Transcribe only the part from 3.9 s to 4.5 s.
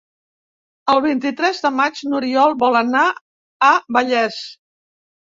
Vallés.